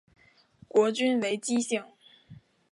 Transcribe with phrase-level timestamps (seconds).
[0.67, 1.83] 国君为姬姓。